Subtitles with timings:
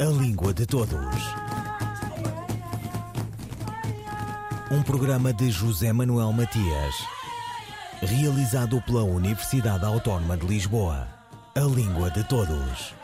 [0.00, 0.94] A Língua de Todos.
[4.70, 6.94] Um programa de José Manuel Matias,
[8.00, 11.08] realizado pela Universidade Autónoma de Lisboa.
[11.56, 12.94] A Língua de Todos.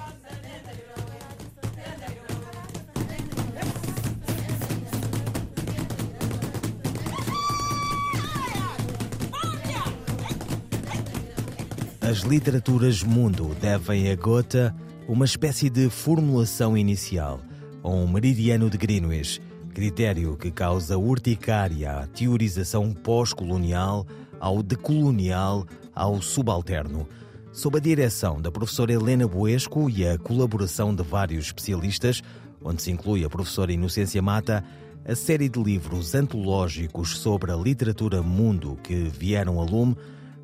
[12.00, 17.40] As literaturas mundo devem a Goethe uma espécie de formulação inicial,
[17.82, 19.40] ou um meridiano de Greenwich,
[19.75, 24.07] critério que causa urticária à teorização pós-colonial,
[24.40, 27.07] ao decolonial, ao subalterno.
[27.53, 32.22] Sob a direção da professora Helena Buesco e a colaboração de vários especialistas,
[32.62, 34.64] onde se inclui a professora Inocência Mata,
[35.05, 39.94] a série de livros antológicos sobre a literatura mundo que vieram a lume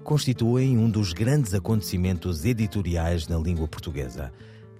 [0.04, 4.30] constituem um dos grandes acontecimentos editoriais na língua portuguesa.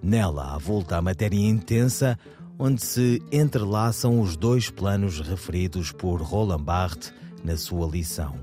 [0.03, 2.17] Nela, volta a matéria intensa,
[2.57, 8.35] onde se entrelaçam os dois planos referidos por Roland Barthes na sua lição: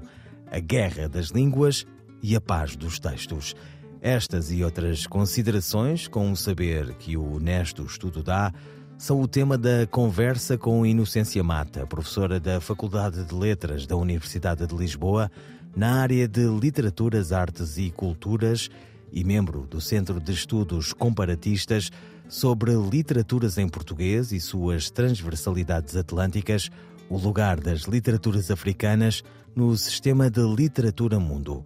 [0.51, 1.85] a guerra das línguas
[2.23, 3.57] e a paz dos textos.
[4.01, 8.53] Estas e outras considerações, com o saber que o honesto estudo dá,
[8.97, 14.65] são o tema da conversa com Inocência Mata, professora da Faculdade de Letras da Universidade
[14.65, 15.29] de Lisboa,
[15.75, 18.71] na área de Literaturas, Artes e Culturas
[19.13, 21.91] e membro do Centro de Estudos Comparatistas
[22.29, 26.71] sobre Literaturas em Português e suas transversalidades atlânticas,
[27.09, 29.23] o lugar das literaturas africanas
[29.57, 31.65] no sistema de literatura mundo.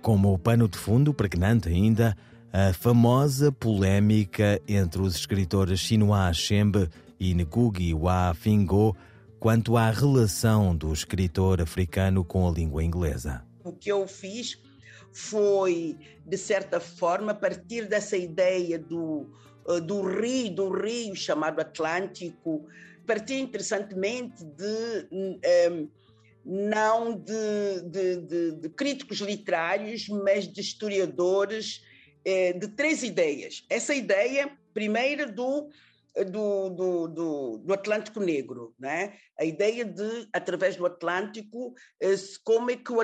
[0.00, 2.16] Como pano de fundo pregnante ainda,
[2.52, 8.96] a famosa polémica entre os escritores Chinua Achembe e Ngugi wa Fingo
[9.40, 13.42] quanto à relação do escritor africano com a língua inglesa.
[13.64, 14.56] O que eu fiz
[15.14, 19.30] foi, de certa forma, partir dessa ideia do,
[19.68, 22.66] eh, do rio, do rio chamado Atlântico,
[23.06, 25.08] partir interessantemente de.
[25.12, 25.88] Um, ehm,
[26.46, 31.82] não de, de, de, de, críticos literários, mas de historiadores,
[32.22, 33.64] eh, de três ideias.
[33.70, 35.70] Essa ideia, primeira, do
[36.22, 37.08] do, do,
[37.64, 39.16] do, Atlântico Negro, né?
[39.38, 42.14] a ideia de, através do Atlântico, eh,
[42.44, 42.98] como é, que o,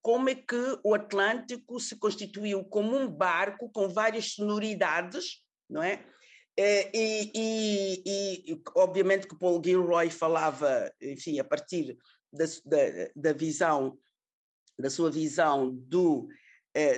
[0.00, 6.04] como é que o Atlântico se constituiu como um barco com várias sonoridades, não é?
[6.56, 11.96] Eh, e, e, e obviamente que Paul Gilroy falava, enfim, a partir
[12.32, 13.98] da, da, da visão,
[14.78, 16.28] da sua visão do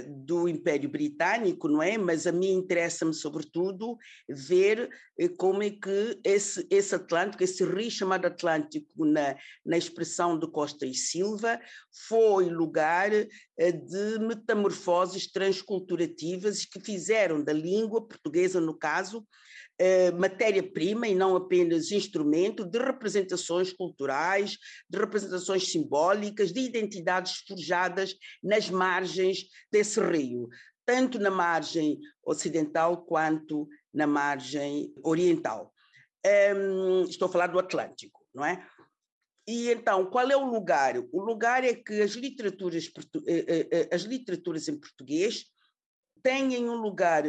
[0.08, 1.98] do Império Britânico, não é?
[1.98, 3.98] Mas a mim interessa-me, sobretudo,
[4.28, 4.88] ver
[5.18, 10.46] eh, como é que esse, esse Atlântico, esse rio chamado Atlântico, na, na expressão de
[10.50, 11.60] Costa e Silva,
[12.08, 19.26] foi lugar eh, de metamorfoses transculturativas que fizeram da língua portuguesa, no caso, eh,
[20.18, 24.56] matéria-prima e não apenas instrumento de representações culturais,
[24.88, 30.48] de representações simbólicas, de identidades forjadas nas margens desse rio,
[30.86, 35.72] tanto na margem ocidental quanto na margem oriental.
[36.54, 38.66] Um, estou a falar do Atlântico, não é?
[39.48, 40.96] E então, qual é o lugar?
[41.12, 42.90] O lugar é que as literaturas,
[43.28, 45.44] eh, eh, as literaturas em português
[46.20, 47.22] têm um lugar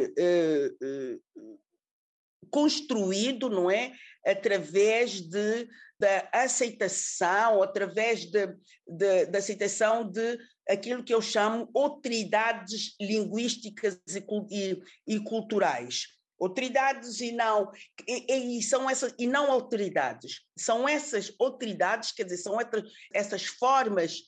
[2.50, 3.92] construído, não é?
[4.24, 5.68] Através de,
[5.98, 8.46] da aceitação, através de,
[8.86, 10.38] de, da aceitação de
[10.68, 14.82] aquilo que eu chamo autoridades linguísticas e, e,
[15.14, 16.06] e culturais.
[16.40, 17.72] Autoridades e não
[18.06, 23.44] e, e, são essas e não autoridades são essas autoridades quer dizer são essas, essas
[23.46, 24.20] formas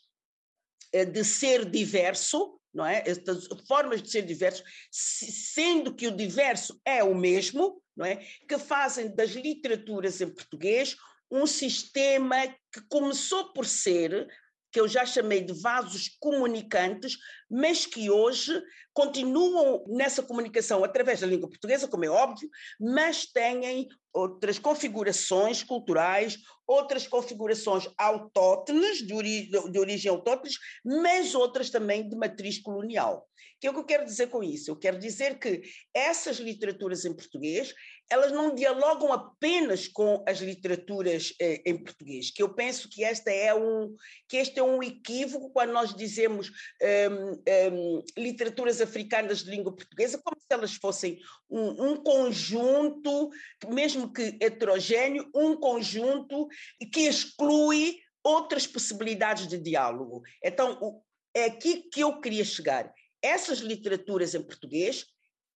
[0.93, 3.03] eh, de ser diverso não é?
[3.07, 8.17] Estas formas de ser diversos, sendo que o diverso é o mesmo, não é?
[8.49, 10.97] Que fazem das literaturas em português
[11.31, 14.29] um sistema que começou por ser
[14.73, 17.17] que eu já chamei de vasos comunicantes,
[17.51, 23.89] mas que hoje continuam nessa comunicação através da língua portuguesa, como é óbvio, mas têm
[24.13, 32.61] outras configurações culturais, outras configurações autóctones, de, de origem autóctones, mas outras também de matriz
[32.61, 33.30] colonial.
[33.61, 34.71] O que é que eu quero dizer com isso?
[34.71, 35.61] Eu quero dizer que
[35.93, 37.75] essas literaturas em português,
[38.11, 43.31] elas não dialogam apenas com as literaturas eh, em português, que eu penso que, esta
[43.31, 43.95] é um,
[44.27, 46.51] que este é um equívoco quando nós dizemos
[46.83, 47.33] um,
[47.75, 51.19] um, literaturas africanas de língua portuguesa, como se elas fossem
[51.51, 53.29] um, um conjunto,
[53.69, 56.49] mesmo que heterogêneo, um conjunto
[56.91, 60.23] que exclui outras possibilidades de diálogo.
[60.43, 61.03] Então,
[61.35, 62.91] é aqui que eu queria chegar.
[63.23, 65.07] Essas literaturas em português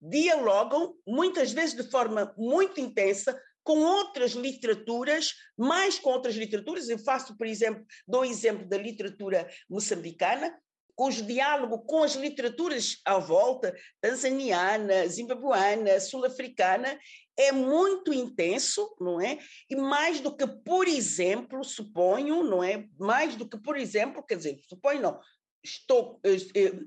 [0.01, 6.89] dialogam, muitas vezes de forma muito intensa, com outras literaturas, mais com outras literaturas.
[6.89, 10.55] Eu faço, por exemplo, dou exemplo da literatura moçambicana,
[10.95, 16.99] cujo diálogo com as literaturas à volta, tanzaniana, zimbabuana, sul-africana,
[17.37, 19.39] é muito intenso, não é?
[19.69, 22.87] E mais do que, por exemplo, suponho, não é?
[22.97, 25.21] Mais do que, por exemplo, quer dizer, suponho não,
[25.65, 26.21] estou,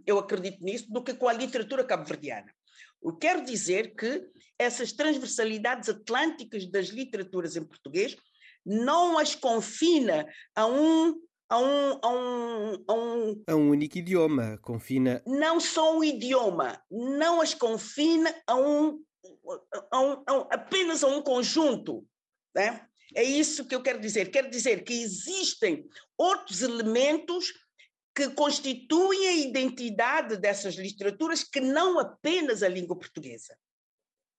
[0.06, 2.54] eu acredito nisso, do que com a literatura cabo-verdiana.
[3.04, 8.16] Eu quero dizer que essas transversalidades atlânticas das literaturas em português
[8.66, 11.20] não as confina a um
[11.50, 15.24] a um, a um, a um, a um único idioma, confina.
[15.26, 19.02] Não só um idioma, não as confina a um,
[19.90, 22.06] a um, a um apenas a um conjunto.
[22.54, 22.86] Né?
[23.16, 24.30] É isso que eu quero dizer.
[24.30, 25.88] Quero dizer que existem
[26.18, 27.54] outros elementos
[28.18, 33.56] que constituem a identidade dessas literaturas que não apenas a língua portuguesa.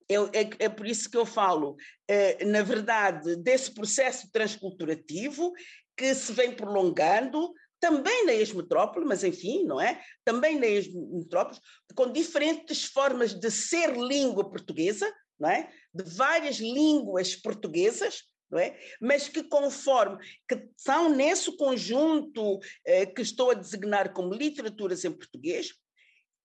[0.08, 1.76] Eu, é, é, por isso que eu falo,
[2.08, 5.52] é, na verdade, desse processo transculturativo
[5.96, 10.02] que se vem prolongando também na ex-metrópole, mas enfim, não é?
[10.24, 11.60] Também na ex-metrópole,
[11.94, 15.08] com diferentes formas de ser língua portuguesa,
[15.38, 15.70] não é?
[15.94, 18.78] De várias línguas portuguesas, não é?
[19.00, 20.18] Mas que conforme
[20.48, 25.74] que são nesse conjunto eh, que estou a designar como literaturas em português,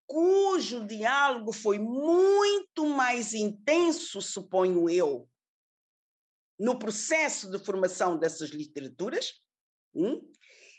[0.06, 5.28] cujo diálogo foi muito mais intenso, suponho eu,
[6.60, 9.42] no processo de formação dessas literaturas,
[9.94, 10.22] hum?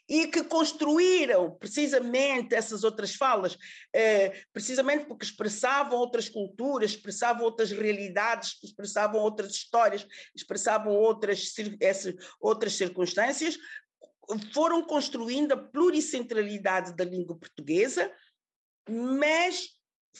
[0.09, 3.57] E que construíram precisamente essas outras falas,
[3.93, 12.15] eh, precisamente porque expressavam outras culturas, expressavam outras realidades, expressavam outras histórias, expressavam outras, essas,
[12.39, 13.57] outras circunstâncias,
[14.53, 18.11] foram construindo a pluricentralidade da língua portuguesa,
[18.89, 19.71] mas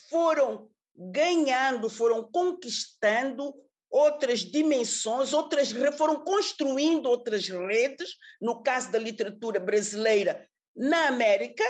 [0.09, 3.55] foram ganhando, foram conquistando
[3.95, 11.63] outras dimensões, outras foram construindo outras redes, no caso da literatura brasileira na América,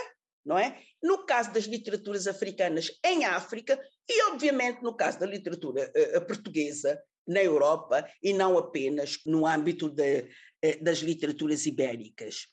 [0.43, 0.81] não é?
[1.03, 3.79] No caso das literaturas africanas em África
[4.09, 9.87] e obviamente no caso da literatura uh, portuguesa na Europa e não apenas no âmbito
[9.87, 12.47] de, uh, das literaturas ibéricas.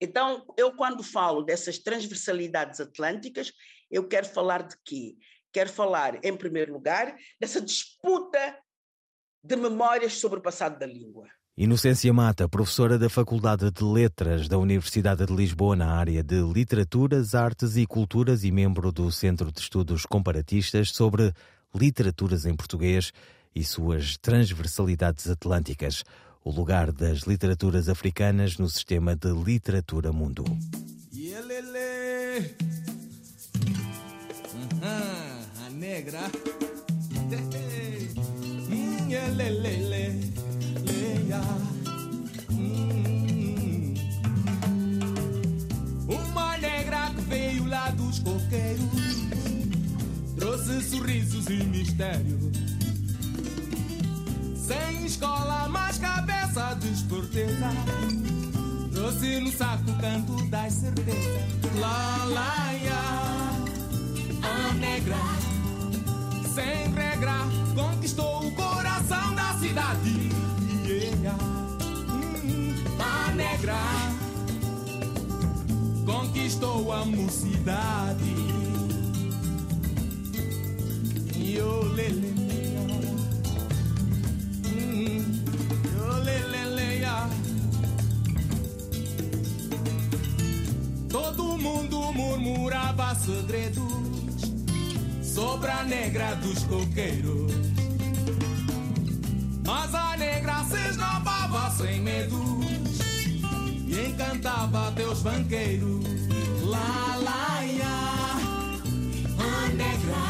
[0.00, 3.52] Então, eu quando falo dessas transversalidades atlânticas,
[3.88, 5.14] eu quero falar de quê?
[5.52, 8.58] Quero falar, em primeiro lugar, dessa disputa
[9.44, 11.26] de memórias sobre o passado da língua.
[11.56, 17.34] Inocência Mata, professora da Faculdade de Letras da Universidade de Lisboa na área de Literaturas,
[17.34, 21.32] Artes e Culturas e membro do Centro de Estudos Comparatistas sobre
[21.74, 23.12] Literaturas em Português
[23.54, 26.04] e suas transversalidades atlânticas,
[26.44, 30.44] o lugar das literaturas africanas no sistema de literatura mundo.
[34.54, 36.30] Uhum, a negra
[39.50, 40.22] le, le, le,
[40.86, 41.42] leia.
[42.50, 43.94] Hum.
[46.08, 49.02] Uma negra que veio lá dos coqueiros
[50.36, 52.52] trouxe sorrisos e mistério.
[54.56, 57.70] Sem escola, mais cabeça de esperteza.
[58.92, 61.42] Trouxe no saco o canto das certezas.
[61.78, 63.50] Lá, lá, ya,
[64.42, 65.16] a negra,
[66.54, 67.34] sem regra,
[67.74, 68.31] conquistou
[69.72, 70.28] cidade.
[70.86, 71.36] Yeah.
[72.10, 73.78] Hum, a negra
[76.04, 78.34] conquistou a mocidade.
[81.38, 82.34] Yo, lele,
[84.66, 85.22] hum,
[91.08, 93.82] Todo mundo murmurava segredos
[95.22, 97.61] sobre a negra dos coqueiros.
[100.72, 102.98] Negra se esnobava sem medos
[103.86, 106.04] e encantava teus banqueiros.
[106.64, 107.84] Lá, lá, ia,
[109.38, 110.24] a negra,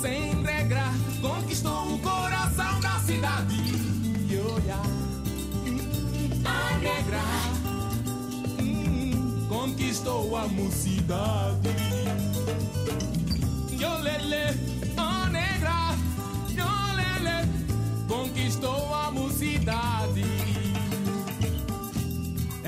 [0.00, 3.54] sem regra, conquistou o coração da cidade.
[3.54, 4.80] E olha,
[6.44, 7.22] a negra
[8.60, 11.68] hum, conquistou a mocidade.
[14.30, 14.69] A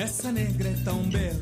[0.02, 1.38] Essa negra é tão bela,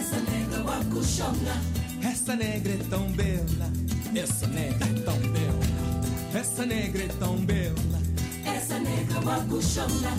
[0.00, 1.54] essa negra wakushonga,
[2.02, 3.72] essa negra é tão bela,
[4.16, 8.02] essa negra é tão bela, essa negra é tão bela,
[8.44, 10.10] essa negra wakushonga,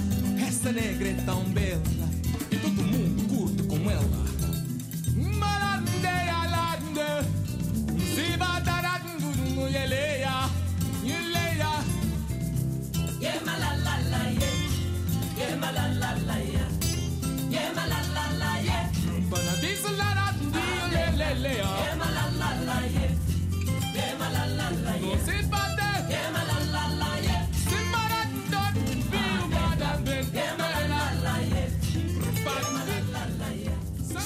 [0.47, 2.09] essa negra é tão bela,
[2.49, 4.38] e todo mundo curte com ela.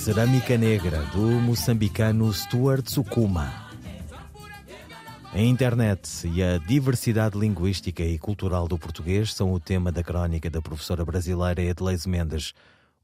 [0.04, 3.70] Cerâmica Negra, do moçambicano Stuart Sukuma.
[5.32, 10.50] A internet e a diversidade linguística e cultural do português são o tema da crónica
[10.50, 12.54] da professora brasileira Edleise Mendes.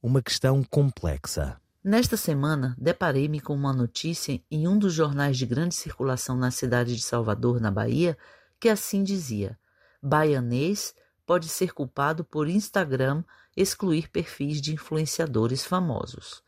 [0.04, 1.56] Uma questão complexa.
[1.82, 6.98] Nesta semana, deparei-me com uma notícia em um dos jornais de grande circulação na cidade
[6.98, 8.18] de Salvador, na Bahia,
[8.60, 9.58] que assim dizia:
[10.04, 10.94] Baianês
[11.26, 13.24] pode ser culpado por Instagram
[13.56, 16.44] excluir perfis de influenciadores famosos.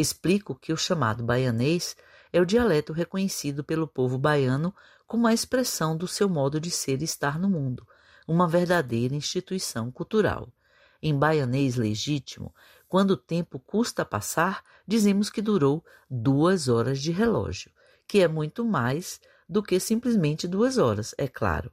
[0.00, 1.96] Explico que o chamado baianês
[2.32, 4.72] é o dialeto reconhecido pelo povo baiano
[5.08, 7.84] como a expressão do seu modo de ser e estar no mundo,
[8.24, 10.52] uma verdadeira instituição cultural.
[11.02, 12.54] Em baianês legítimo,
[12.86, 17.72] quando o tempo custa passar, dizemos que durou duas horas de relógio,
[18.06, 21.72] que é muito mais do que simplesmente duas horas, é claro.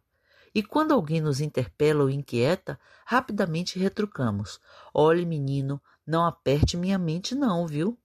[0.51, 4.59] E quando alguém nos interpela ou inquieta, rapidamente retrucamos:
[4.91, 7.95] Olhe, menino, não aperte minha mente, não, viu?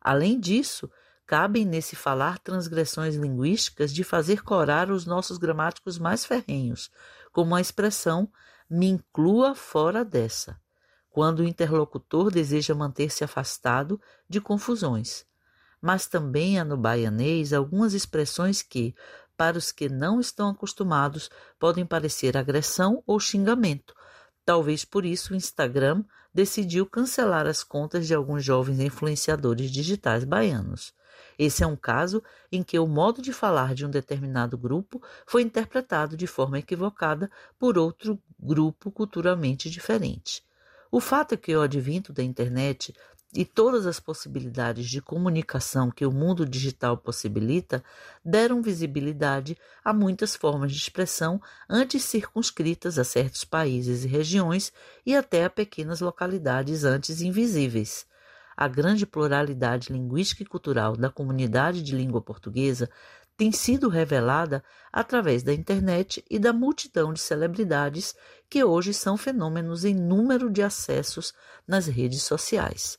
[0.00, 0.90] Além disso,
[1.26, 6.90] cabem nesse falar transgressões linguísticas de fazer corar os nossos gramáticos mais ferrenhos,
[7.32, 8.28] como a expressão
[8.68, 10.60] me inclua fora dessa,
[11.10, 15.24] quando o interlocutor deseja manter-se afastado de confusões.
[15.80, 18.94] Mas também há no baianês algumas expressões que,
[19.36, 23.94] para os que não estão acostumados, podem parecer agressão ou xingamento.
[24.44, 30.94] Talvez por isso o Instagram decidiu cancelar as contas de alguns jovens influenciadores digitais baianos.
[31.38, 32.22] Esse é um caso
[32.52, 37.30] em que o modo de falar de um determinado grupo foi interpretado de forma equivocada
[37.58, 40.44] por outro grupo culturalmente diferente.
[40.90, 42.94] O fato é que o advento da internet
[43.34, 47.82] e todas as possibilidades de comunicação que o mundo digital possibilita
[48.24, 54.72] deram visibilidade a muitas formas de expressão antes circunscritas a certos países e regiões
[55.06, 58.06] e até a pequenas localidades antes invisíveis
[58.60, 62.90] a grande pluralidade linguística e cultural da comunidade de língua portuguesa
[63.34, 68.14] tem sido revelada através da internet e da multidão de celebridades
[68.50, 71.32] que hoje são fenômenos em número de acessos
[71.66, 72.98] nas redes sociais.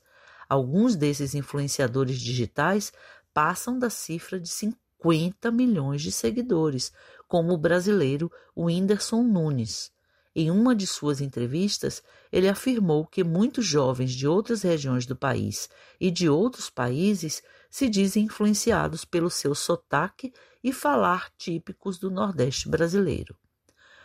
[0.52, 2.92] Alguns desses influenciadores digitais
[3.34, 6.92] passam da cifra de 50 milhões de seguidores,
[7.26, 9.94] como o brasileiro Whindersson Nunes.
[10.36, 15.70] Em uma de suas entrevistas, ele afirmou que muitos jovens de outras regiões do país
[15.98, 22.68] e de outros países se dizem influenciados pelo seu sotaque e falar típicos do Nordeste
[22.68, 23.38] brasileiro.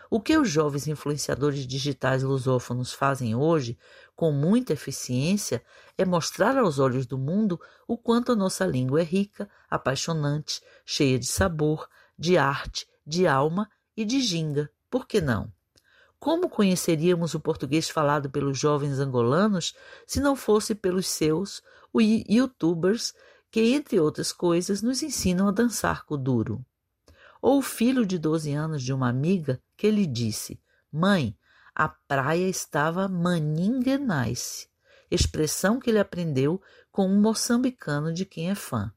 [0.08, 3.76] O que os jovens influenciadores digitais lusófonos fazem hoje,
[4.16, 5.62] com muita eficiência,
[5.96, 11.18] é mostrar aos olhos do mundo o quanto a nossa língua é rica, apaixonante, cheia
[11.18, 11.86] de sabor,
[12.18, 14.70] de arte, de alma e de ginga.
[14.90, 15.52] Por que não?
[16.18, 19.74] Como conheceríamos o português falado pelos jovens angolanos
[20.06, 21.62] se não fosse pelos seus,
[21.94, 23.14] youtubers,
[23.50, 26.64] que, entre outras coisas, nos ensinam a dançar duro?
[27.40, 30.58] Ou o filho de 12 anos de uma amiga que lhe disse:
[30.90, 31.36] Mãe,
[31.76, 34.66] a praia estava maninga nice,
[35.10, 36.58] expressão que ele aprendeu
[36.90, 38.90] com um moçambicano de quem é fã.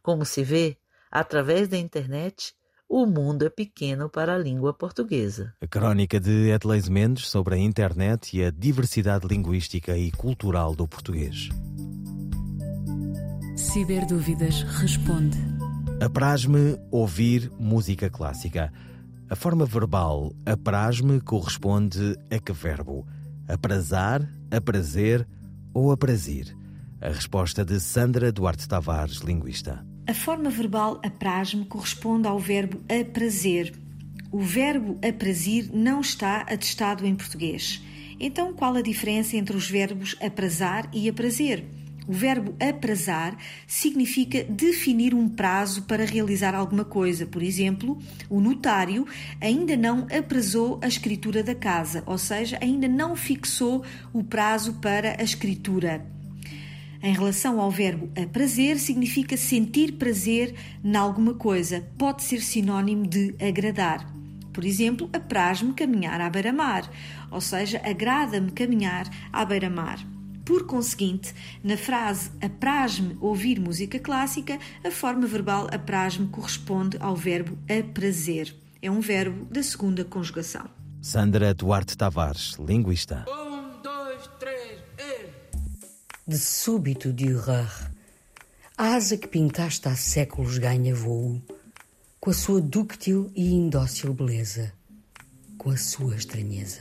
[0.00, 0.78] Como se vê,
[1.10, 2.54] através da internet,
[2.88, 5.52] o mundo é pequeno para a língua portuguesa.
[5.60, 10.86] A crónica de Edleis Mendes sobre a internet e a diversidade linguística e cultural do
[10.86, 11.48] português.
[13.56, 15.38] Ciberdúvidas responde.
[16.00, 18.72] Apraz-me ouvir música clássica.
[19.30, 23.06] A forma verbal apraz-me corresponde a que verbo?
[23.46, 25.24] Aprazar, aprazer
[25.72, 26.52] ou aprazir?
[27.00, 29.86] A resposta de Sandra Duarte Tavares, linguista.
[30.08, 33.72] A forma verbal apraz-me corresponde ao verbo aprazer.
[34.32, 37.80] O verbo aprazir não está atestado em português.
[38.18, 41.64] Então, qual a diferença entre os verbos aprazar e aprazer?
[42.10, 43.38] O verbo aprazar
[43.68, 47.24] significa definir um prazo para realizar alguma coisa.
[47.24, 47.96] Por exemplo,
[48.28, 49.06] o notário
[49.40, 55.20] ainda não aprazou a escritura da casa, ou seja, ainda não fixou o prazo para
[55.20, 56.04] a escritura.
[57.00, 60.52] Em relação ao verbo aprazer, significa sentir prazer
[60.82, 61.86] em alguma coisa.
[61.96, 64.04] Pode ser sinónimo de agradar.
[64.52, 66.90] Por exemplo, apraz-me caminhar à beira-mar,
[67.30, 70.04] ou seja, agrada-me caminhar à beira-mar.
[70.50, 77.56] Por conseguinte, na frase apraz-me ouvir música clássica, a forma verbal apraz-me corresponde ao verbo
[77.70, 78.52] aprazer.
[78.82, 80.68] É um verbo da segunda conjugação.
[81.00, 83.24] Sandra Duarte Tavares, linguista.
[86.26, 87.92] de súbito Dürer.
[88.76, 91.40] A asa que pintaste há séculos ganha voo,
[92.18, 94.72] com a sua dúctil e indócil beleza,
[95.56, 96.80] com a sua estranheza.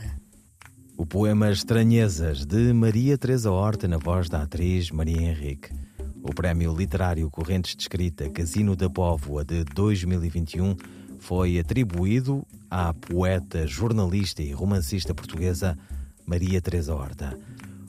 [0.99, 5.69] O poema Estranhezas, de Maria Teresa Horta, na voz da atriz Maria Henrique.
[6.21, 10.75] O Prémio Literário Correntes de Escrita Casino da Póvoa de 2021
[11.17, 15.77] foi atribuído à poeta, jornalista e romancista portuguesa
[16.25, 17.39] Maria Teresa Horta.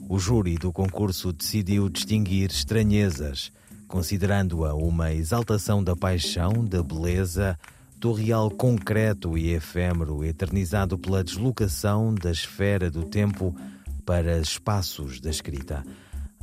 [0.07, 3.51] O júri do concurso decidiu distinguir Estranhezas,
[3.89, 7.59] considerando-a uma exaltação da paixão, da beleza,
[8.01, 13.55] do real concreto e efêmero, eternizado pela deslocação da esfera do tempo
[14.03, 15.85] para espaços da escrita.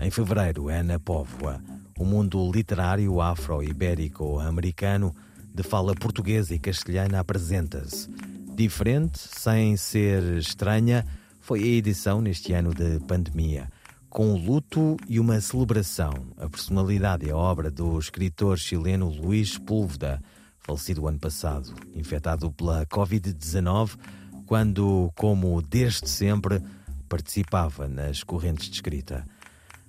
[0.00, 1.60] Em fevereiro, Ana Póvoa,
[1.98, 5.12] o mundo literário afro-ibérico-americano
[5.52, 8.08] de fala portuguesa e castelhana apresenta-se.
[8.54, 11.04] Diferente, sem ser estranha,
[11.40, 13.68] foi a edição neste ano de pandemia.
[14.08, 20.22] Com luto e uma celebração, a personalidade e a obra do escritor chileno Luís Púlveda,
[20.68, 23.96] falecido ano passado, infectado pela Covid-19,
[24.44, 26.60] quando, como desde sempre,
[27.08, 29.24] participava nas correntes de escrita.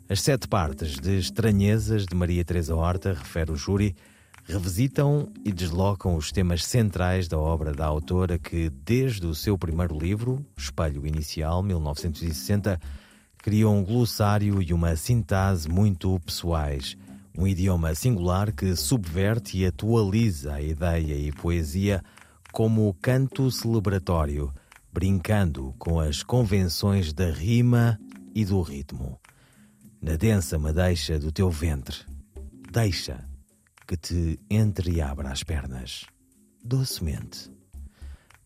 [0.07, 3.93] As sete partes de Estranhezas de Maria Teresa Horta, refere o júri,
[4.45, 9.99] revisitam e deslocam os temas centrais da obra da autora que, desde o seu primeiro
[9.99, 12.79] livro, Espelho Inicial, 1960,
[13.39, 16.97] criou um glossário e uma sintase muito pessoais,
[17.37, 22.03] um idioma singular que subverte e atualiza a ideia e poesia
[22.51, 24.53] como canto celebratório,
[24.91, 27.99] brincando com as convenções da rima
[28.33, 29.19] e do ritmo.
[30.01, 31.97] Na densa madeixa do teu ventre,
[32.71, 33.27] deixa
[33.87, 36.05] que te entreabra as pernas,
[36.63, 37.51] docemente.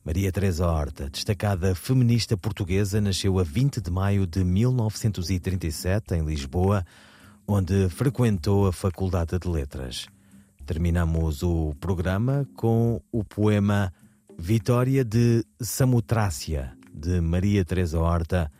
[0.06, 6.86] Maria Teresa Horta, destacada feminista portuguesa, nasceu a 20 de maio de 1937 em Lisboa,
[7.48, 10.08] onde frequentou a Faculdade de Letras.
[10.66, 13.94] Terminamos o programa com o poema
[14.38, 18.52] Vitória de Samotrácia, de Maria Teresa Horta,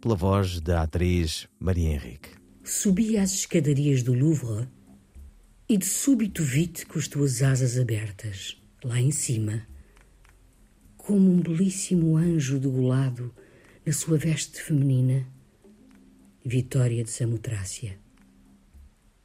[0.00, 2.30] pela voz da atriz Maria Henrique.
[2.64, 4.68] Subi as escadarias do Louvre
[5.68, 9.66] e de súbito vi-te com as tuas asas abertas, lá em cima,
[10.96, 13.34] como um belíssimo anjo degolado
[13.84, 15.26] na sua veste feminina,
[16.44, 17.98] Vitória de Samotrácia.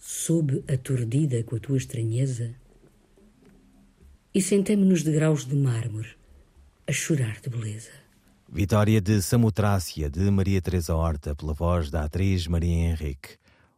[0.08, 2.54] Soube aturdida com a tua estranheza
[4.36, 6.10] e sentei-me nos degraus de mármore
[6.88, 7.90] a chorar de beleza.
[8.48, 13.38] Vitória de Samotrácia, de Maria Teresa Horta, pela voz da atriz Maria Henrique.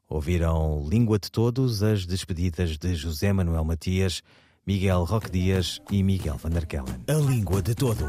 [0.09, 4.21] Ouviram Língua de Todos as despedidas de José Manuel Matias,
[4.65, 7.05] Miguel Roque Dias e Miguel Van der Kellen.
[7.07, 8.03] A Língua de Todos.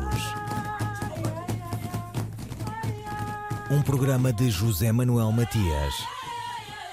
[3.70, 6.17] Um programa de José Manuel Matias,